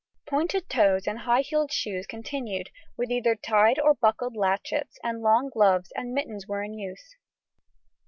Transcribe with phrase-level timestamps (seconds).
[0.27, 5.51] Pointed toes and high heeled shoes continued, with either tied or buckled latchets, and long
[5.53, 7.15] gloves and mittens were in use.